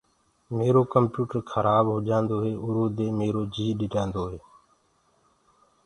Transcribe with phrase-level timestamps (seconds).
[0.57, 4.37] ميرو ڪمپيوٽر کرآب هوجآندو هي اُرو دي ميرو جي ڏريآندوئي۔